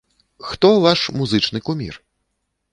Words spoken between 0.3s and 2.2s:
Хто ваш музычны кумір?